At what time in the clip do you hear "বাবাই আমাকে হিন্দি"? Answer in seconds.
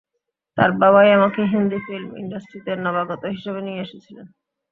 0.81-1.79